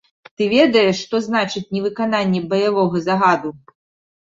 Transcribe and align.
Ты 0.37 0.45
ведаеш, 0.53 1.01
што 1.07 1.15
значыць 1.25 1.63
невыкананне 1.77 2.43
баявога 2.55 3.05
загаду? 3.07 3.57